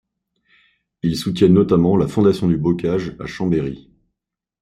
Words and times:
Ils 1.03 1.15
soutiennent 1.15 1.53
notamment 1.53 1.95
la 1.95 2.07
fondation 2.07 2.47
du 2.47 2.57
bocage 2.57 3.15
à 3.19 3.27
Chambéry. 3.27 3.91